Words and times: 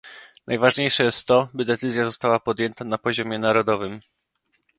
Najważniejsze 0.47 1.03
jest 1.03 1.27
to, 1.27 1.49
by 1.53 1.65
decyzja 1.65 2.05
została 2.05 2.39
podjęta 2.39 2.85
na 2.85 2.97
poziomie 2.97 3.39
narodowym 3.39 3.99